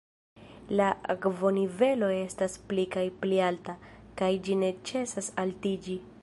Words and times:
La 0.79 0.85
akvonivelo 1.15 2.09
estas 2.21 2.57
pli 2.71 2.87
kaj 2.97 3.05
pli 3.27 3.43
alta, 3.49 3.77
kaj 4.23 4.31
ĝi 4.49 4.57
ne 4.63 4.73
ĉesas 4.93 5.31
altiĝi. 5.45 6.01